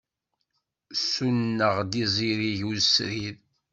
Ssuneɣ-d 1.01 1.93
izirig 2.03 2.61
usrid. 2.71 3.37